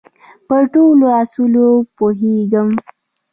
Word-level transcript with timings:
په 0.47 0.55
ټولو 0.73 1.05
اصولو 1.21 1.67
پوهېږم. 1.97 2.69